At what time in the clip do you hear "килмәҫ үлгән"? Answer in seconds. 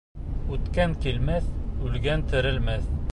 1.03-2.25